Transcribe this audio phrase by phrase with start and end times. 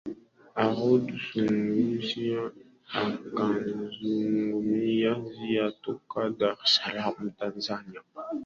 [0.55, 2.41] harod sungusia
[3.01, 8.01] akizungumzia toka dar es salaam tanzania